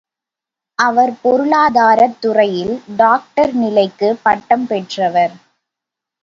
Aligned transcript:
அவர் 0.79 1.11
பொருளாதாரத் 1.21 2.17
துறையில் 2.19 2.73
டாக்டர் 2.97 3.53
நிலைக்குப் 3.55 4.19
பட்டம் 4.23 4.67
பெற்றவர். 4.67 5.35